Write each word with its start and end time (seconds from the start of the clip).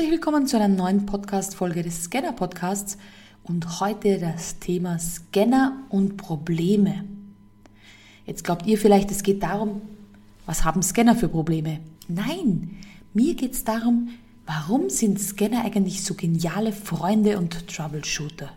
Herzlich 0.00 0.18
willkommen 0.18 0.46
zu 0.46 0.56
einer 0.56 0.68
neuen 0.68 1.04
Podcast-Folge 1.04 1.82
des 1.82 2.04
Scanner-Podcasts 2.04 2.96
und 3.42 3.80
heute 3.80 4.18
das 4.18 4.58
Thema 4.58 4.98
Scanner 4.98 5.84
und 5.90 6.16
Probleme. 6.16 7.04
Jetzt 8.24 8.42
glaubt 8.42 8.64
ihr 8.64 8.78
vielleicht, 8.78 9.10
es 9.10 9.22
geht 9.22 9.42
darum, 9.42 9.82
was 10.46 10.64
haben 10.64 10.82
Scanner 10.82 11.14
für 11.14 11.28
Probleme? 11.28 11.80
Nein, 12.08 12.78
mir 13.12 13.34
geht 13.34 13.52
es 13.52 13.64
darum, 13.64 14.08
warum 14.46 14.88
sind 14.88 15.20
Scanner 15.20 15.66
eigentlich 15.66 16.02
so 16.02 16.14
geniale 16.14 16.72
Freunde 16.72 17.36
und 17.36 17.68
Troubleshooter? 17.68 18.48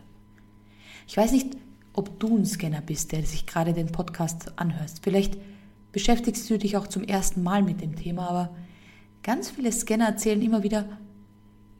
Ich 1.06 1.14
weiß 1.14 1.32
nicht, 1.32 1.58
ob 1.92 2.18
du 2.20 2.38
ein 2.38 2.46
Scanner 2.46 2.80
bist, 2.80 3.12
der 3.12 3.22
sich 3.22 3.44
gerade 3.44 3.74
den 3.74 3.92
Podcast 3.92 4.58
anhörst. 4.58 5.00
Vielleicht 5.02 5.36
beschäftigst 5.92 6.48
du 6.48 6.56
dich 6.56 6.78
auch 6.78 6.86
zum 6.86 7.04
ersten 7.04 7.42
Mal 7.42 7.62
mit 7.62 7.82
dem 7.82 7.96
Thema, 7.96 8.30
aber 8.30 8.56
ganz 9.22 9.50
viele 9.50 9.70
Scanner 9.72 10.06
erzählen 10.06 10.40
immer 10.40 10.62
wieder, 10.62 10.86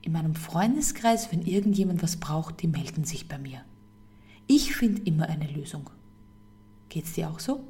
in 0.04 0.12
meinem 0.12 0.34
Freundeskreis, 0.34 1.32
wenn 1.32 1.42
irgendjemand 1.42 2.02
was 2.02 2.16
braucht, 2.16 2.60
die 2.62 2.68
melden 2.68 3.04
sich 3.04 3.26
bei 3.26 3.38
mir. 3.38 3.60
Ich 4.46 4.76
finde 4.76 5.02
immer 5.04 5.28
eine 5.28 5.46
Lösung. 5.46 5.88
Geht's 6.90 7.14
dir 7.14 7.30
auch 7.30 7.40
so? 7.40 7.60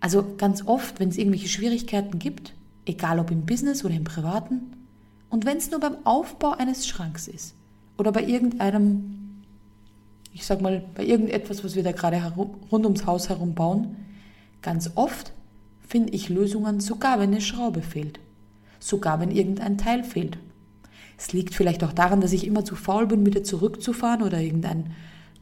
Also 0.00 0.34
ganz 0.36 0.66
oft, 0.66 1.00
wenn 1.00 1.08
es 1.08 1.16
irgendwelche 1.16 1.48
Schwierigkeiten 1.48 2.18
gibt, 2.18 2.54
egal 2.84 3.18
ob 3.18 3.30
im 3.30 3.46
Business 3.46 3.84
oder 3.84 3.94
im 3.94 4.04
Privaten, 4.04 4.72
und 5.30 5.44
wenn 5.44 5.56
es 5.56 5.70
nur 5.70 5.80
beim 5.80 5.96
Aufbau 6.04 6.52
eines 6.52 6.86
Schranks 6.86 7.26
ist 7.28 7.54
oder 7.96 8.12
bei 8.12 8.22
irgendeinem, 8.22 9.42
ich 10.32 10.44
sag 10.44 10.60
mal, 10.60 10.84
bei 10.94 11.04
irgendetwas, 11.04 11.64
was 11.64 11.74
wir 11.74 11.82
da 11.82 11.92
gerade 11.92 12.22
rund 12.36 12.84
ums 12.84 13.06
Haus 13.06 13.28
herum 13.28 13.54
bauen, 13.54 13.96
ganz 14.62 14.90
oft 14.94 15.32
finde 15.88 16.12
ich 16.12 16.28
Lösungen, 16.28 16.80
sogar 16.80 17.18
wenn 17.18 17.30
eine 17.30 17.40
Schraube 17.40 17.80
fehlt, 17.82 18.20
sogar 18.78 19.18
wenn 19.18 19.30
irgendein 19.30 19.78
Teil 19.78 20.04
fehlt. 20.04 20.38
Es 21.16 21.32
liegt 21.32 21.54
vielleicht 21.54 21.82
auch 21.82 21.92
daran, 21.92 22.20
dass 22.20 22.32
ich 22.32 22.46
immer 22.46 22.64
zu 22.64 22.76
faul 22.76 23.06
bin, 23.06 23.24
wieder 23.24 23.42
zurückzufahren 23.42 24.22
oder 24.22 24.40
irgendein 24.40 24.92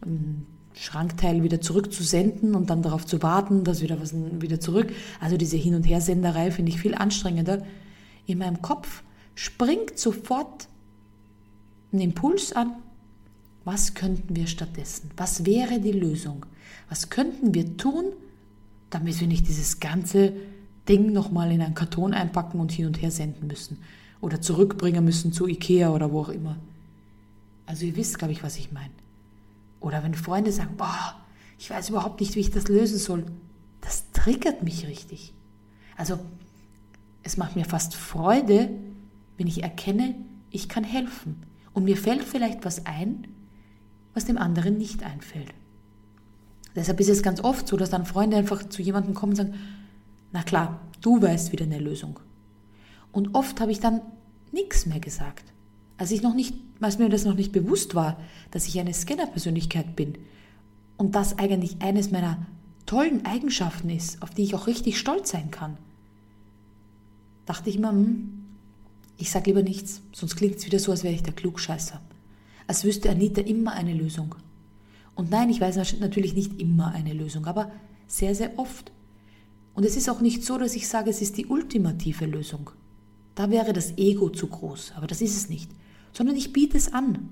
ähm, 0.05 0.47
Schrankteil 0.75 1.43
wieder 1.43 1.61
zurückzusenden 1.61 2.55
und 2.55 2.71
dann 2.71 2.83
darauf 2.83 3.07
zu 3.07 3.23
warten, 3.23 3.65
dass 3.65 3.81
wieder 3.81 4.01
was 4.01 4.15
wieder 4.15 4.61
zurück. 4.61 4.93
Also 5.21 5.37
diese 5.37 5.57
Hin- 5.57 5.75
und 5.75 5.85
Hersenderei 5.85 6.51
finde 6.51 6.73
ich 6.73 6.81
viel 6.81 6.95
anstrengender. 6.95 7.65
In 8.27 8.39
meinem 8.39 8.61
Kopf 8.61 9.03
springt 9.35 9.99
sofort 9.99 10.69
ein 11.93 12.01
Impuls 12.01 12.53
an. 12.53 12.73
Was 13.65 13.95
könnten 13.95 14.37
wir 14.37 14.47
stattdessen? 14.47 15.11
Was 15.17 15.47
wäre 15.47 15.81
die 15.81 15.93
Lösung? 15.93 16.45
Was 16.89 17.09
könnten 17.09 17.55
wir 17.55 17.77
tun, 17.77 18.13
damit 18.91 19.21
wir 19.21 19.29
nicht 19.29 19.49
dieses 19.49 19.81
ganze 19.81 20.33
Ding 20.89 21.13
nochmal 21.13 21.51
in 21.51 21.63
einen 21.63 21.75
Karton 21.75 22.13
einpacken 22.13 22.61
und 22.61 22.73
hin 22.73 22.87
und 22.87 23.01
her 23.01 23.11
senden 23.11 23.47
müssen? 23.47 23.79
Oder 24.25 24.41
zurückbringen 24.41 25.05
müssen 25.05 25.33
zu 25.33 25.47
Ikea 25.47 25.91
oder 25.91 26.11
wo 26.11 26.23
auch 26.23 26.29
immer. 26.31 26.57
Also 27.67 27.85
ihr 27.85 27.97
wisst, 27.97 28.19
glaube 28.19 28.33
ich, 28.33 28.43
was 28.43 28.57
ich 28.57 28.73
meine. 28.73 28.93
Oder 29.81 30.03
wenn 30.03 30.15
Freunde 30.15 30.51
sagen, 30.51 30.77
boah, 30.77 31.15
ich 31.59 31.71
weiß 31.71 31.91
überhaupt 31.91 32.21
nicht, 32.21 32.35
wie 32.35 32.41
ich 32.41 32.51
das 32.51 32.69
lösen 32.69 32.99
soll. 32.99 33.25
Das 33.81 34.11
triggert 34.13 34.63
mich 34.63 34.87
richtig. 34.87 35.35
Also 35.97 36.19
es 37.23 37.37
macht 37.37 37.55
mir 37.55 37.67
fast 37.67 37.95
Freude, 37.95 38.71
wenn 39.37 39.47
ich 39.47 39.63
erkenne, 39.63 40.15
ich 40.51 40.69
kann 40.69 40.85
helfen. 40.85 41.43
Und 41.73 41.85
mir 41.85 41.97
fällt 41.97 42.25
vielleicht 42.25 42.65
was 42.65 42.87
ein, 42.87 43.29
was 44.15 44.25
dem 44.25 44.39
anderen 44.39 44.79
nicht 44.79 45.03
einfällt. 45.03 45.53
Deshalb 46.75 46.99
ist 47.01 47.11
es 47.11 47.23
ganz 47.23 47.43
oft 47.43 47.69
so, 47.69 47.77
dass 47.77 47.91
dann 47.91 48.07
Freunde 48.07 48.37
einfach 48.37 48.69
zu 48.69 48.83
jemandem 48.83 49.15
kommen 49.15 49.33
und 49.33 49.37
sagen, 49.37 49.55
na 50.33 50.43
klar, 50.43 50.81
du 51.01 51.21
weißt 51.21 51.53
wieder 51.53 51.65
eine 51.65 51.79
Lösung. 51.79 52.19
Und 53.13 53.35
oft 53.35 53.61
habe 53.61 53.71
ich 53.71 53.81
dann 53.81 54.01
nichts 54.55 54.87
mehr 54.87 55.01
gesagt. 55.01 55.45
Als 55.99 56.11
ich 56.11 56.23
noch 56.23 56.35
nicht, 56.35 56.55
als 56.81 56.99
mir 56.99 57.09
das 57.09 57.25
noch 57.25 57.35
nicht 57.35 57.53
bewusst 57.53 57.95
war, 57.95 58.19
dass 58.51 58.67
ich 58.67 58.81
eine 58.81 58.95
Scanner-Persönlichkeit 58.95 59.95
bin 59.95 60.15
und 60.97 61.15
das 61.15 61.39
eigentlich 61.39 61.83
eines 61.83 62.11
meiner 62.11 62.47
tollen 62.87 63.25
Eigenschaften 63.27 63.91
ist, 63.91 64.23
auf 64.23 64.31
die 64.31 64.43
ich 64.43 64.55
auch 64.55 64.67
richtig 64.67 64.99
stolz 64.99 65.31
sein 65.31 65.51
kann, 65.51 65.77
dachte 67.47 67.71
ich 67.71 67.77
immer, 67.77 67.91
hm, 67.91 68.45
ich 69.17 69.31
sage 69.31 69.51
lieber 69.51 69.63
nichts, 69.63 70.01
sonst 70.13 70.37
klingt 70.37 70.57
es 70.57 70.67
wieder 70.67 70.79
so, 70.79 70.91
als 70.91 71.05
wäre 71.05 71.15
ich 71.15 71.23
der 71.23 71.35
Klugscheißer. 71.35 72.01
Als 72.67 72.85
wüsste 72.85 73.11
Anita 73.11 73.43
immer 73.43 73.73
eine 73.73 73.95
Lösung. 73.95 74.35
Und 75.15 75.31
nein, 75.31 75.51
ich 75.51 75.61
weiß 75.61 76.01
natürlich 76.01 76.35
nicht 76.35 76.61
immer 76.61 76.93
eine 76.93 77.13
Lösung, 77.13 77.47
aber 77.47 77.71
sehr, 78.09 78.35
sehr 78.35 78.59
oft. 78.59 78.91
Und 79.75 79.85
es 79.85 79.97
ist 79.97 80.09
auch 80.09 80.21
nicht 80.21 80.45
so, 80.45 80.59
dass 80.59 80.75
ich 80.75 80.89
sage, 80.89 81.11
es 81.11 81.21
ist 81.21 81.37
die 81.37 81.47
ultimative 81.47 82.27
Lösung. 82.27 82.71
Da 83.35 83.51
wäre 83.51 83.73
das 83.73 83.97
Ego 83.97 84.31
zu 84.31 84.47
groß, 84.47 84.93
aber 84.97 85.07
das 85.07 85.21
ist 85.21 85.37
es 85.37 85.49
nicht, 85.49 85.71
sondern 86.13 86.37
ich 86.37 86.53
biete 86.53 86.77
es 86.77 86.93
an. 86.93 87.31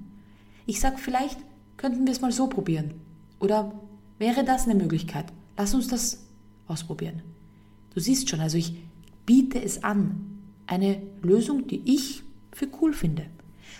Ich 0.66 0.80
sage, 0.80 0.98
vielleicht 0.98 1.38
könnten 1.76 2.06
wir 2.06 2.12
es 2.12 2.20
mal 2.20 2.32
so 2.32 2.48
probieren. 2.48 2.94
Oder 3.38 3.72
wäre 4.18 4.44
das 4.44 4.64
eine 4.64 4.74
Möglichkeit? 4.74 5.26
Lass 5.56 5.74
uns 5.74 5.88
das 5.88 6.24
ausprobieren. 6.66 7.22
Du 7.94 8.00
siehst 8.00 8.30
schon, 8.30 8.40
also 8.40 8.56
ich 8.56 8.74
biete 9.26 9.62
es 9.62 9.84
an. 9.84 10.38
Eine 10.66 11.02
Lösung, 11.22 11.66
die 11.66 11.82
ich 11.84 12.22
für 12.52 12.68
cool 12.80 12.92
finde. 12.92 13.26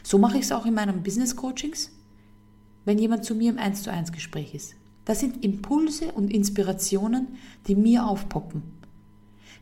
So 0.03 0.19
mache 0.19 0.37
ich 0.37 0.44
es 0.44 0.53
auch 0.53 0.66
in 0.66 0.75
meinen 0.75 1.03
Business 1.03 1.37
Coachings, 1.37 1.91
wenn 2.84 2.99
jemand 2.99 3.25
zu 3.25 3.34
mir 3.34 3.50
im 3.50 3.59
1 3.59 3.83
zu 3.83 3.93
1 3.93 4.12
Gespräch 4.12 4.54
ist. 4.54 4.75
Das 5.04 5.21
sind 5.21 5.44
Impulse 5.44 6.12
und 6.12 6.33
Inspirationen, 6.33 7.28
die 7.66 7.75
mir 7.75 8.06
aufpoppen. 8.06 8.62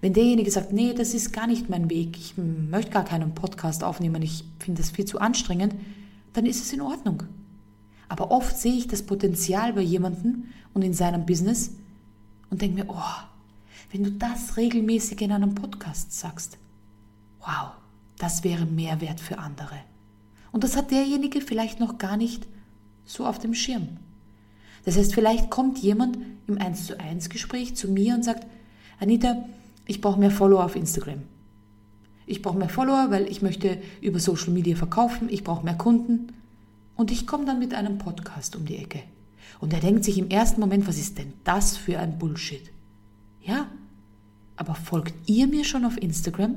Wenn 0.00 0.14
derjenige 0.14 0.50
sagt, 0.50 0.72
nee, 0.72 0.94
das 0.94 1.12
ist 1.12 1.32
gar 1.32 1.46
nicht 1.46 1.68
mein 1.68 1.90
Weg, 1.90 2.16
ich 2.16 2.34
möchte 2.36 2.90
gar 2.90 3.04
keinen 3.04 3.34
Podcast 3.34 3.84
aufnehmen, 3.84 4.22
ich 4.22 4.44
finde 4.58 4.80
das 4.80 4.90
viel 4.90 5.04
zu 5.04 5.20
anstrengend, 5.20 5.74
dann 6.32 6.46
ist 6.46 6.62
es 6.62 6.72
in 6.72 6.80
Ordnung. 6.80 7.24
Aber 8.08 8.30
oft 8.30 8.56
sehe 8.56 8.74
ich 8.74 8.88
das 8.88 9.02
Potenzial 9.02 9.74
bei 9.74 9.82
jemandem 9.82 10.44
und 10.72 10.82
in 10.82 10.94
seinem 10.94 11.26
Business 11.26 11.72
und 12.48 12.62
denke 12.62 12.82
mir, 12.82 12.90
oh, 12.90 13.22
wenn 13.92 14.04
du 14.04 14.12
das 14.12 14.56
regelmäßig 14.56 15.20
in 15.20 15.32
einem 15.32 15.54
Podcast 15.54 16.12
sagst, 16.18 16.58
wow, 17.40 17.72
das 18.18 18.42
wäre 18.42 18.66
Mehrwert 18.66 19.20
für 19.20 19.38
andere. 19.38 19.76
Und 20.52 20.64
das 20.64 20.76
hat 20.76 20.90
derjenige 20.90 21.40
vielleicht 21.40 21.78
noch 21.78 21.98
gar 21.98 22.16
nicht 22.16 22.46
so 23.04 23.26
auf 23.26 23.38
dem 23.38 23.54
Schirm. 23.54 23.98
Das 24.84 24.96
heißt, 24.96 25.14
vielleicht 25.14 25.50
kommt 25.50 25.78
jemand 25.78 26.18
im 26.46 26.58
1 26.58 26.86
zu 26.86 26.98
1 26.98 27.28
Gespräch 27.28 27.76
zu 27.76 27.88
mir 27.88 28.14
und 28.14 28.24
sagt, 28.24 28.46
Anita, 28.98 29.44
ich 29.90 30.00
brauche 30.00 30.20
mehr 30.20 30.30
Follower 30.30 30.64
auf 30.64 30.76
Instagram. 30.76 31.22
Ich 32.24 32.42
brauche 32.42 32.56
mehr 32.56 32.68
Follower, 32.68 33.10
weil 33.10 33.26
ich 33.26 33.42
möchte 33.42 33.82
über 34.00 34.20
Social 34.20 34.50
Media 34.50 34.76
verkaufen, 34.76 35.28
ich 35.28 35.42
brauche 35.42 35.64
mehr 35.64 35.74
Kunden. 35.74 36.28
Und 36.94 37.10
ich 37.10 37.26
komme 37.26 37.44
dann 37.44 37.58
mit 37.58 37.74
einem 37.74 37.98
Podcast 37.98 38.54
um 38.54 38.64
die 38.64 38.76
Ecke. 38.76 39.02
Und 39.58 39.72
er 39.72 39.80
denkt 39.80 40.04
sich 40.04 40.16
im 40.16 40.30
ersten 40.30 40.60
Moment, 40.60 40.86
was 40.86 40.96
ist 40.96 41.18
denn 41.18 41.32
das 41.42 41.76
für 41.76 41.98
ein 41.98 42.18
Bullshit? 42.20 42.70
Ja, 43.42 43.66
aber 44.54 44.76
folgt 44.76 45.28
ihr 45.28 45.48
mir 45.48 45.64
schon 45.64 45.84
auf 45.84 46.00
Instagram? 46.00 46.54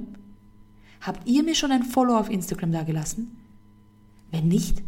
Habt 1.02 1.28
ihr 1.28 1.42
mir 1.42 1.56
schon 1.56 1.72
ein 1.72 1.84
Follow 1.84 2.16
auf 2.16 2.30
Instagram 2.30 2.72
dagelassen? 2.72 3.36
Wenn 4.30 4.48
nicht, 4.48 4.84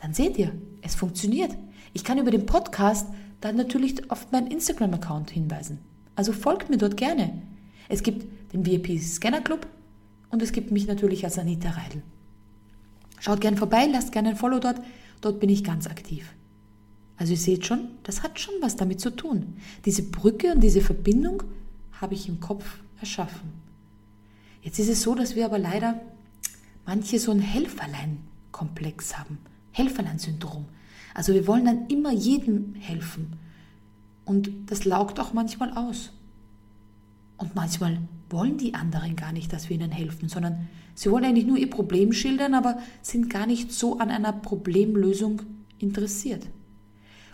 dann 0.00 0.14
seht 0.14 0.36
ihr, 0.36 0.50
es 0.80 0.96
funktioniert. 0.96 1.56
Ich 1.92 2.02
kann 2.02 2.18
über 2.18 2.32
den 2.32 2.44
Podcast 2.44 3.06
dann 3.40 3.54
natürlich 3.54 4.10
auf 4.10 4.32
meinen 4.32 4.48
Instagram-Account 4.48 5.30
hinweisen. 5.30 5.78
Also 6.16 6.32
folgt 6.32 6.68
mir 6.70 6.78
dort 6.78 6.96
gerne. 6.96 7.40
Es 7.92 8.02
gibt 8.02 8.54
den 8.54 8.64
VIP 8.64 8.98
Scanner 9.02 9.42
Club 9.42 9.66
und 10.30 10.40
es 10.40 10.52
gibt 10.52 10.70
mich 10.70 10.86
natürlich 10.86 11.26
als 11.26 11.38
Anita 11.38 11.68
Reidel. 11.68 12.02
Schaut 13.20 13.42
gern 13.42 13.58
vorbei, 13.58 13.84
lasst 13.84 14.12
gerne 14.12 14.30
ein 14.30 14.36
Follow 14.36 14.60
dort. 14.60 14.80
Dort 15.20 15.40
bin 15.40 15.50
ich 15.50 15.62
ganz 15.62 15.86
aktiv. 15.86 16.32
Also 17.18 17.34
ihr 17.34 17.38
seht 17.38 17.66
schon, 17.66 17.88
das 18.02 18.22
hat 18.22 18.40
schon 18.40 18.54
was 18.62 18.76
damit 18.76 18.98
zu 18.98 19.10
tun. 19.10 19.58
Diese 19.84 20.04
Brücke 20.04 20.54
und 20.54 20.62
diese 20.62 20.80
Verbindung 20.80 21.42
habe 22.00 22.14
ich 22.14 22.30
im 22.30 22.40
Kopf 22.40 22.64
erschaffen. 22.98 23.52
Jetzt 24.62 24.78
ist 24.78 24.88
es 24.88 25.02
so, 25.02 25.14
dass 25.14 25.36
wir 25.36 25.44
aber 25.44 25.58
leider 25.58 26.00
manche 26.86 27.18
so 27.18 27.30
ein 27.30 27.40
Helferlein-Komplex 27.40 29.18
haben. 29.18 29.36
Helferlein-Syndrom. 29.72 30.64
Also 31.12 31.34
wir 31.34 31.46
wollen 31.46 31.66
dann 31.66 31.88
immer 31.88 32.12
jedem 32.12 32.74
helfen. 32.74 33.34
Und 34.24 34.50
das 34.70 34.86
laugt 34.86 35.20
auch 35.20 35.34
manchmal 35.34 35.76
aus. 35.76 36.10
Und 37.42 37.56
manchmal 37.56 37.98
wollen 38.30 38.56
die 38.56 38.74
anderen 38.74 39.16
gar 39.16 39.32
nicht, 39.32 39.52
dass 39.52 39.68
wir 39.68 39.74
ihnen 39.74 39.90
helfen, 39.90 40.28
sondern 40.28 40.68
sie 40.94 41.10
wollen 41.10 41.24
eigentlich 41.24 41.44
nur 41.44 41.58
ihr 41.58 41.68
Problem 41.68 42.12
schildern, 42.12 42.54
aber 42.54 42.78
sind 43.02 43.28
gar 43.28 43.48
nicht 43.48 43.72
so 43.72 43.98
an 43.98 44.10
einer 44.10 44.32
Problemlösung 44.32 45.42
interessiert. 45.80 46.46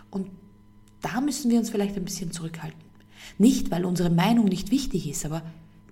Und 0.09 0.31
da 1.01 1.21
müssen 1.21 1.51
wir 1.51 1.59
uns 1.59 1.69
vielleicht 1.69 1.95
ein 1.95 2.05
bisschen 2.05 2.31
zurückhalten. 2.31 2.79
Nicht, 3.37 3.69
weil 3.69 3.85
unsere 3.85 4.09
Meinung 4.09 4.45
nicht 4.45 4.71
wichtig 4.71 5.07
ist, 5.07 5.27
aber 5.27 5.43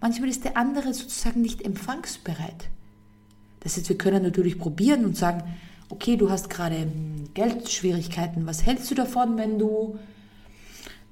manchmal 0.01 0.29
ist 0.29 0.45
der 0.45 0.57
andere 0.57 0.95
sozusagen 0.95 1.41
nicht 1.41 1.61
empfangsbereit. 1.61 2.69
Das 3.59 3.77
heißt, 3.77 3.89
wir 3.89 3.99
können 3.99 4.23
natürlich 4.23 4.57
probieren 4.57 5.05
und 5.05 5.15
sagen, 5.15 5.43
okay, 5.89 6.17
du 6.17 6.31
hast 6.31 6.49
gerade 6.49 6.91
Geldschwierigkeiten, 7.35 8.47
was 8.47 8.65
hältst 8.65 8.89
du 8.89 8.95
davon, 8.95 9.37
wenn 9.37 9.59
du 9.59 9.99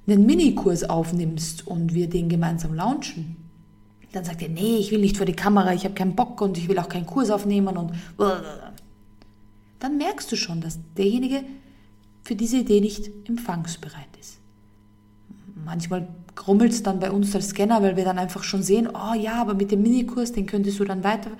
einen 0.06 0.26
Minikurs 0.26 0.84
aufnimmst 0.84 1.66
und 1.66 1.94
wir 1.94 2.08
den 2.08 2.28
gemeinsam 2.28 2.74
launchen, 2.74 3.36
dann 4.12 4.24
sagt 4.24 4.42
er, 4.42 4.48
nee, 4.48 4.76
ich 4.76 4.90
will 4.90 5.00
nicht 5.00 5.16
vor 5.16 5.26
die 5.26 5.34
Kamera, 5.34 5.74
ich 5.74 5.84
habe 5.84 5.94
keinen 5.94 6.16
Bock 6.16 6.40
und 6.40 6.56
ich 6.56 6.68
will 6.68 6.78
auch 6.78 6.88
keinen 6.88 7.06
Kurs 7.06 7.30
aufnehmen 7.30 7.76
und 7.76 7.92
dann 9.78 9.98
merkst 9.98 10.30
du 10.32 10.36
schon, 10.36 10.60
dass 10.60 10.78
derjenige 10.96 11.42
für 12.22 12.34
diese 12.34 12.58
Idee 12.58 12.80
nicht 12.80 13.10
empfangsbereit 13.28 14.16
ist. 14.18 14.38
Manchmal 15.64 16.08
grummelt 16.34 16.72
es 16.72 16.82
dann 16.82 17.00
bei 17.00 17.10
uns 17.10 17.34
als 17.34 17.48
Scanner, 17.48 17.82
weil 17.82 17.96
wir 17.96 18.04
dann 18.04 18.18
einfach 18.18 18.42
schon 18.42 18.62
sehen, 18.62 18.88
oh 18.88 19.14
ja, 19.14 19.40
aber 19.40 19.54
mit 19.54 19.70
dem 19.70 19.82
Minikurs, 19.82 20.32
den 20.32 20.46
könntest 20.46 20.78
du 20.78 20.84
dann 20.84 21.04
weiter 21.04 21.30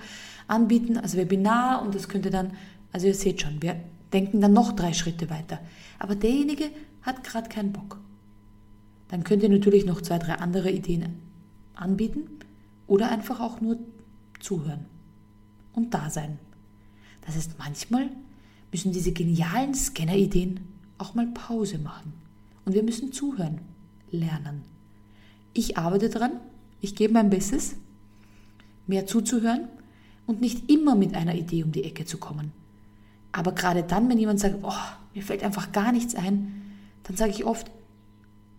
anbieten, 0.47 0.97
als 0.97 1.15
Webinar 1.17 1.81
und 1.81 1.95
das 1.95 2.07
könnte 2.07 2.29
dann, 2.29 2.51
also 2.91 3.07
ihr 3.07 3.15
seht 3.15 3.41
schon, 3.41 3.61
wir 3.61 3.79
denken 4.13 4.39
dann 4.39 4.53
noch 4.53 4.71
drei 4.71 4.93
Schritte 4.93 5.29
weiter. 5.29 5.59
Aber 5.99 6.15
derjenige 6.15 6.69
hat 7.01 7.23
gerade 7.23 7.49
keinen 7.49 7.73
Bock. 7.73 7.99
Dann 9.09 9.23
könnt 9.23 9.43
ihr 9.43 9.49
natürlich 9.49 9.85
noch 9.85 10.01
zwei, 10.01 10.19
drei 10.19 10.35
andere 10.35 10.71
Ideen 10.71 11.15
anbieten 11.75 12.27
oder 12.87 13.09
einfach 13.09 13.39
auch 13.39 13.61
nur 13.61 13.77
zuhören 14.39 14.85
und 15.73 15.93
da 15.93 16.09
sein. 16.09 16.39
Das 17.25 17.35
heißt, 17.35 17.57
manchmal 17.57 18.09
müssen 18.71 18.91
diese 18.91 19.11
genialen 19.11 19.73
Scanner-Ideen 19.73 20.59
auch 20.97 21.13
mal 21.13 21.27
Pause 21.27 21.77
machen. 21.77 22.13
Und 22.65 22.73
wir 22.73 22.83
müssen 22.83 23.13
zuhören, 23.13 23.59
lernen. 24.11 24.63
Ich 25.53 25.77
arbeite 25.77 26.09
dran, 26.09 26.31
ich 26.81 26.95
gebe 26.95 27.13
mein 27.13 27.29
Bestes, 27.29 27.75
mehr 28.87 29.05
zuzuhören 29.05 29.67
und 30.25 30.41
nicht 30.41 30.69
immer 30.69 30.95
mit 30.95 31.15
einer 31.15 31.35
Idee 31.35 31.63
um 31.63 31.71
die 31.71 31.83
Ecke 31.83 32.05
zu 32.05 32.17
kommen. 32.17 32.51
Aber 33.31 33.53
gerade 33.53 33.83
dann, 33.83 34.09
wenn 34.09 34.17
jemand 34.17 34.39
sagt, 34.39 34.55
oh, 34.63 34.71
mir 35.13 35.23
fällt 35.23 35.43
einfach 35.43 35.71
gar 35.71 35.91
nichts 35.91 36.15
ein, 36.15 36.61
dann 37.03 37.15
sage 37.15 37.31
ich 37.31 37.45
oft, 37.45 37.71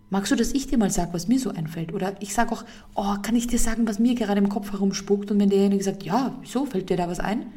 magst 0.09 0.31
du, 0.31 0.35
dass 0.35 0.53
ich 0.53 0.67
dir 0.67 0.77
mal 0.77 0.91
sage, 0.91 1.13
was 1.13 1.27
mir 1.27 1.39
so 1.39 1.49
einfällt? 1.51 1.93
Oder 1.93 2.21
ich 2.21 2.33
sage 2.33 2.51
auch, 2.51 2.65
oh, 2.95 3.15
kann 3.21 3.35
ich 3.35 3.47
dir 3.47 3.59
sagen, 3.59 3.87
was 3.87 3.99
mir 3.99 4.15
gerade 4.15 4.39
im 4.39 4.49
Kopf 4.49 4.71
herumspukt? 4.71 5.31
Und 5.31 5.39
wenn 5.39 5.49
derjenige 5.49 5.83
sagt, 5.83 6.03
ja, 6.03 6.37
wieso, 6.41 6.65
fällt 6.65 6.89
dir 6.89 6.97
da 6.97 7.07
was 7.07 7.19
ein? 7.19 7.47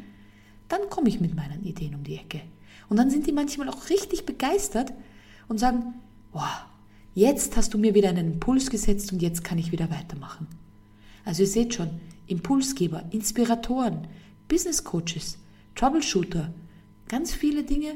Dann 0.69 0.81
komme 0.89 1.09
ich 1.09 1.19
mit 1.19 1.35
meinen 1.35 1.63
Ideen 1.63 1.95
um 1.95 2.03
die 2.03 2.15
Ecke. 2.15 2.41
Und 2.89 2.97
dann 2.97 3.09
sind 3.09 3.27
die 3.27 3.31
manchmal 3.31 3.69
auch 3.69 3.89
richtig 3.89 4.25
begeistert 4.25 4.93
und 5.47 5.59
sagen, 5.59 5.95
wow, 6.31 6.65
jetzt 7.15 7.57
hast 7.57 7.73
du 7.73 7.77
mir 7.77 7.93
wieder 7.93 8.09
einen 8.09 8.33
Impuls 8.33 8.69
gesetzt 8.69 9.11
und 9.11 9.21
jetzt 9.21 9.43
kann 9.43 9.57
ich 9.57 9.71
wieder 9.71 9.89
weitermachen. 9.89 10.47
Also 11.25 11.43
ihr 11.43 11.47
seht 11.47 11.73
schon, 11.73 11.89
Impulsgeber, 12.27 13.03
Inspiratoren, 13.11 14.07
Business 14.47 14.83
Coaches, 14.83 15.37
Troubleshooter, 15.75 16.53
ganz 17.07 17.33
viele 17.33 17.63
Dinge, 17.63 17.95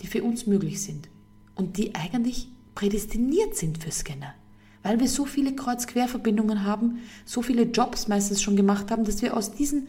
die 0.00 0.06
für 0.06 0.22
uns 0.22 0.46
möglich 0.46 0.82
sind 0.82 1.08
und 1.54 1.76
die 1.76 1.94
eigentlich 1.94 2.48
prädestiniert 2.74 3.56
sind 3.56 3.82
für 3.82 3.90
Scanner. 3.90 4.34
Weil 4.82 4.98
wir 4.98 5.08
so 5.08 5.26
viele 5.26 5.54
Kreuz-Quer-Verbindungen 5.54 6.64
haben, 6.64 6.98
so 7.24 7.42
viele 7.42 7.64
Jobs 7.64 8.08
meistens 8.08 8.42
schon 8.42 8.56
gemacht 8.56 8.90
haben, 8.90 9.04
dass 9.04 9.22
wir 9.22 9.36
aus 9.36 9.52
diesen 9.52 9.88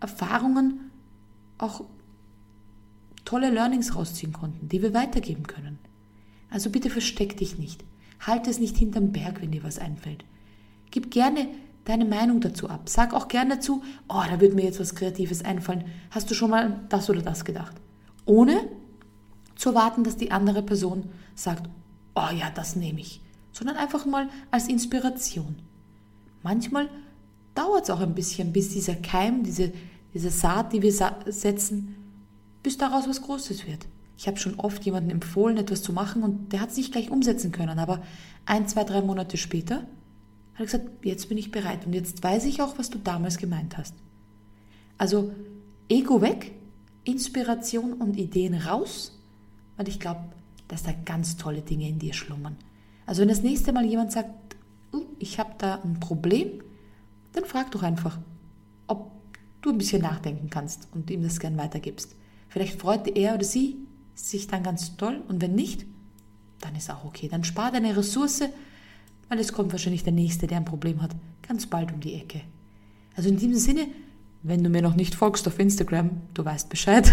Erfahrungen 0.00 0.90
auch 1.58 1.84
tolle 3.24 3.50
Learnings 3.50 3.94
rausziehen 3.94 4.32
konnten, 4.32 4.68
die 4.68 4.82
wir 4.82 4.94
weitergeben 4.94 5.46
können. 5.46 5.78
Also 6.50 6.70
bitte 6.70 6.90
versteck 6.90 7.36
dich 7.36 7.58
nicht. 7.58 7.84
Halt 8.20 8.46
es 8.46 8.58
nicht 8.58 8.76
hinterm 8.76 9.12
Berg, 9.12 9.40
wenn 9.40 9.52
dir 9.52 9.62
was 9.62 9.78
einfällt. 9.78 10.24
Gib 10.90 11.10
gerne 11.10 11.48
deine 11.84 12.04
Meinung 12.04 12.40
dazu 12.40 12.68
ab. 12.68 12.88
Sag 12.88 13.14
auch 13.14 13.28
gerne 13.28 13.56
dazu, 13.56 13.82
oh, 14.08 14.22
da 14.28 14.40
wird 14.40 14.54
mir 14.54 14.64
jetzt 14.64 14.80
was 14.80 14.94
Kreatives 14.94 15.44
einfallen. 15.44 15.84
Hast 16.10 16.30
du 16.30 16.34
schon 16.34 16.50
mal 16.50 16.80
das 16.88 17.08
oder 17.10 17.22
das 17.22 17.44
gedacht? 17.44 17.74
Ohne 18.24 18.68
zu 19.56 19.70
erwarten, 19.70 20.04
dass 20.04 20.16
die 20.16 20.30
andere 20.30 20.62
Person 20.62 21.08
sagt, 21.34 21.68
oh 22.14 22.30
ja, 22.34 22.50
das 22.50 22.76
nehme 22.76 23.00
ich. 23.00 23.20
Sondern 23.52 23.76
einfach 23.76 24.06
mal 24.06 24.28
als 24.50 24.68
Inspiration. 24.68 25.56
Manchmal 26.42 26.88
dauert 27.54 27.84
es 27.84 27.90
auch 27.90 28.00
ein 28.00 28.14
bisschen, 28.14 28.52
bis 28.52 28.70
dieser 28.70 28.94
Keim, 28.94 29.42
diese, 29.42 29.72
diese 30.14 30.30
Saat, 30.30 30.72
die 30.72 30.82
wir 30.82 30.92
setzen, 30.92 31.96
bis 32.62 32.78
daraus 32.78 33.08
was 33.08 33.22
Großes 33.22 33.66
wird. 33.66 33.86
Ich 34.16 34.26
habe 34.26 34.38
schon 34.38 34.58
oft 34.58 34.84
jemandem 34.84 35.16
empfohlen, 35.16 35.56
etwas 35.56 35.82
zu 35.82 35.92
machen 35.92 36.22
und 36.22 36.52
der 36.52 36.60
hat 36.60 36.70
es 36.70 36.76
nicht 36.76 36.92
gleich 36.92 37.10
umsetzen 37.10 37.50
können, 37.50 37.78
aber 37.78 38.02
ein, 38.46 38.68
zwei, 38.68 38.84
drei 38.84 39.02
Monate 39.02 39.36
später 39.36 39.76
hat 40.54 40.60
er 40.60 40.64
gesagt, 40.66 41.04
jetzt 41.04 41.28
bin 41.28 41.38
ich 41.38 41.50
bereit 41.50 41.86
und 41.86 41.92
jetzt 41.92 42.22
weiß 42.22 42.44
ich 42.44 42.62
auch, 42.62 42.78
was 42.78 42.90
du 42.90 42.98
damals 42.98 43.38
gemeint 43.38 43.76
hast. 43.78 43.94
Also 44.98 45.32
Ego 45.88 46.20
weg, 46.20 46.52
Inspiration 47.04 47.94
und 47.94 48.16
Ideen 48.16 48.54
raus, 48.54 49.18
weil 49.76 49.88
ich 49.88 49.98
glaube, 49.98 50.20
dass 50.68 50.82
da 50.82 50.92
ganz 51.04 51.36
tolle 51.36 51.62
Dinge 51.62 51.88
in 51.88 51.98
dir 51.98 52.12
schlummern. 52.12 52.56
Also 53.06 53.22
wenn 53.22 53.28
das 53.28 53.42
nächste 53.42 53.72
Mal 53.72 53.84
jemand 53.84 54.12
sagt, 54.12 54.56
uh, 54.92 55.04
ich 55.18 55.38
habe 55.38 55.54
da 55.58 55.80
ein 55.82 56.00
Problem, 56.00 56.62
dann 57.32 57.44
frag 57.44 57.70
doch 57.70 57.82
einfach, 57.82 58.18
ob 58.86 59.10
du 59.60 59.70
ein 59.70 59.78
bisschen 59.78 60.02
nachdenken 60.02 60.50
kannst 60.50 60.88
und 60.92 61.10
ihm 61.10 61.22
das 61.22 61.40
gern 61.40 61.56
weitergibst. 61.56 62.14
Vielleicht 62.48 62.80
freut 62.80 63.08
er 63.08 63.34
oder 63.34 63.44
sie 63.44 63.76
sich 64.14 64.46
dann 64.46 64.62
ganz 64.62 64.96
toll 64.96 65.22
und 65.28 65.40
wenn 65.40 65.54
nicht, 65.54 65.86
dann 66.60 66.76
ist 66.76 66.90
auch 66.90 67.04
okay. 67.04 67.28
Dann 67.28 67.44
spar 67.44 67.72
deine 67.72 67.96
Ressource, 67.96 68.42
weil 69.28 69.38
es 69.38 69.52
kommt 69.52 69.72
wahrscheinlich 69.72 70.04
der 70.04 70.12
Nächste, 70.12 70.46
der 70.46 70.58
ein 70.58 70.64
Problem 70.64 71.02
hat, 71.02 71.14
ganz 71.46 71.66
bald 71.66 71.92
um 71.92 72.00
die 72.00 72.14
Ecke. 72.14 72.42
Also 73.16 73.28
in 73.28 73.36
diesem 73.36 73.56
Sinne, 73.56 73.88
wenn 74.42 74.62
du 74.62 74.70
mir 74.70 74.82
noch 74.82 74.96
nicht 74.96 75.14
folgst 75.14 75.46
auf 75.48 75.58
Instagram, 75.58 76.10
du 76.34 76.44
weißt 76.44 76.68
Bescheid, 76.68 77.12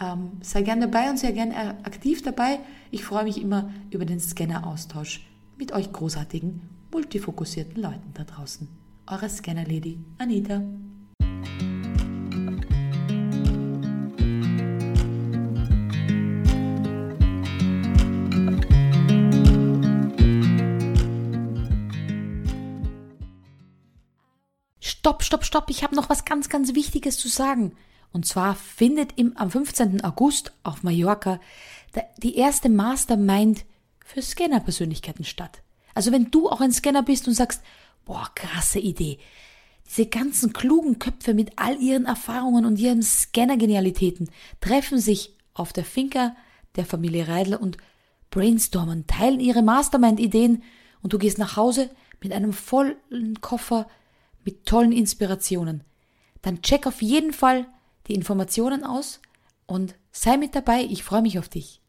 ähm, 0.00 0.32
sei 0.40 0.62
gern 0.62 0.80
dabei 0.80 1.10
und 1.10 1.18
sei 1.18 1.32
gern 1.32 1.52
aktiv 1.52 2.22
dabei. 2.22 2.60
Ich 2.90 3.04
freue 3.04 3.24
mich 3.24 3.40
immer 3.40 3.70
über 3.90 4.04
den 4.04 4.20
Scanner-Austausch 4.20 5.26
mit 5.58 5.72
euch 5.72 5.92
großartigen, 5.92 6.62
multifokussierten 6.90 7.80
Leuten 7.80 8.12
da 8.14 8.24
draußen. 8.24 8.68
Eure 9.06 9.28
Scanner-Lady 9.28 9.98
Anita. 10.18 10.62
stopp, 25.02 25.24
stopp, 25.24 25.44
stopp, 25.44 25.70
ich 25.70 25.82
habe 25.82 25.96
noch 25.96 26.10
was 26.10 26.24
ganz, 26.24 26.48
ganz 26.48 26.74
Wichtiges 26.74 27.18
zu 27.18 27.28
sagen. 27.28 27.72
Und 28.12 28.26
zwar 28.26 28.54
findet 28.54 29.18
im, 29.18 29.36
am 29.36 29.50
15. 29.50 30.04
August 30.04 30.52
auf 30.62 30.82
Mallorca 30.82 31.40
die 32.18 32.36
erste 32.36 32.68
Mastermind 32.68 33.64
für 34.04 34.22
Scanner-Persönlichkeiten 34.22 35.24
statt. 35.24 35.62
Also 35.94 36.12
wenn 36.12 36.30
du 36.30 36.48
auch 36.48 36.60
ein 36.60 36.72
Scanner 36.72 37.02
bist 37.02 37.28
und 37.28 37.34
sagst, 37.34 37.62
boah, 38.04 38.30
krasse 38.34 38.78
Idee. 38.78 39.18
Diese 39.86 40.06
ganzen 40.06 40.52
klugen 40.52 40.98
Köpfe 40.98 41.34
mit 41.34 41.52
all 41.56 41.80
ihren 41.80 42.06
Erfahrungen 42.06 42.64
und 42.64 42.78
ihren 42.78 43.02
Scanner-Genialitäten 43.02 44.30
treffen 44.60 44.98
sich 44.98 45.34
auf 45.54 45.72
der 45.72 45.84
Finca 45.84 46.34
der 46.76 46.86
Familie 46.86 47.28
Reidler 47.28 47.60
und 47.60 47.76
brainstormen, 48.30 49.06
teilen 49.06 49.40
ihre 49.40 49.62
Mastermind-Ideen 49.62 50.62
und 51.02 51.12
du 51.12 51.18
gehst 51.18 51.38
nach 51.38 51.56
Hause 51.56 51.90
mit 52.22 52.32
einem 52.32 52.52
vollen 52.52 53.40
Koffer 53.40 53.86
mit 54.44 54.66
tollen 54.66 54.92
Inspirationen. 54.92 55.84
Dann 56.40 56.62
check 56.62 56.86
auf 56.86 57.02
jeden 57.02 57.32
Fall 57.32 57.66
die 58.08 58.14
Informationen 58.14 58.84
aus 58.84 59.20
und 59.66 59.94
sei 60.10 60.36
mit 60.36 60.54
dabei. 60.54 60.82
Ich 60.82 61.02
freue 61.02 61.22
mich 61.22 61.38
auf 61.38 61.48
dich. 61.48 61.81